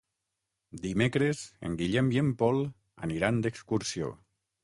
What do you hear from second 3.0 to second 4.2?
aniran d'excursió.